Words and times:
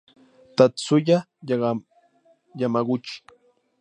Tatsuya 0.55 1.17
Yamaguchi 2.59 3.15